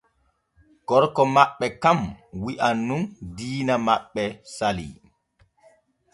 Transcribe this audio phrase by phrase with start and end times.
[0.87, 1.99] Gorko maɓɓe kan
[2.43, 3.03] wi’an nun
[3.35, 4.23] diina maɓɓe
[4.55, 4.93] salii.